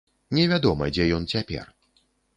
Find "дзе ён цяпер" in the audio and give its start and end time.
0.95-1.65